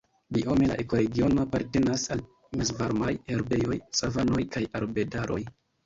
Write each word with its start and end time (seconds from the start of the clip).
Biome 0.35 0.69
la 0.71 0.77
ekoregiono 0.83 1.43
apartenas 1.49 2.07
al 2.17 2.25
mezvarmaj 2.63 3.13
herbejoj, 3.31 3.81
savanoj 4.03 4.45
kaj 4.55 4.69
arbedaroj. 4.85 5.45